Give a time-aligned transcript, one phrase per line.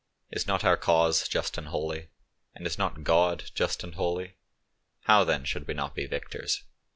[0.31, 2.07] Is not our cause just and holy,
[2.55, 4.33] and is not God just and holy?
[5.01, 6.63] How then should we not be victors?